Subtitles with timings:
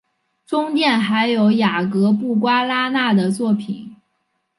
[0.47, 3.95] 中殿还有雅格布瓜拉纳的作品。